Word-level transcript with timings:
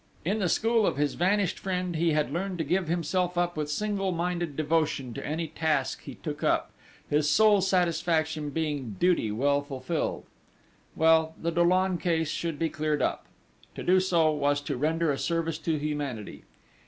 In 0.25 0.39
the 0.39 0.49
school 0.49 0.87
of 0.87 0.97
his 0.97 1.13
vanished 1.13 1.59
friend 1.59 1.95
he 1.95 2.13
had 2.13 2.33
learned 2.33 2.57
to 2.57 2.63
give 2.63 2.87
himself 2.87 3.37
up 3.37 3.55
with 3.55 3.69
single 3.69 4.11
minded 4.11 4.55
devotion 4.55 5.13
to 5.13 5.23
any 5.23 5.49
task 5.49 6.01
he 6.01 6.15
took 6.15 6.43
up; 6.43 6.71
his 7.07 7.29
sole 7.29 7.61
satisfaction 7.61 8.49
being 8.49 8.95
duty 8.99 9.31
well 9.31 9.61
fulfilled.... 9.61 10.23
Well, 10.95 11.35
the 11.39 11.51
Dollon 11.51 11.99
case 11.99 12.31
should 12.31 12.57
be 12.57 12.67
cleared 12.69 13.03
up!... 13.03 13.27
To 13.75 13.83
do 13.83 13.99
so 13.99 14.31
was 14.31 14.59
to 14.61 14.75
render 14.75 15.11
a 15.11 15.19
service 15.19 15.59
to 15.59 15.77
humanity! 15.77 16.45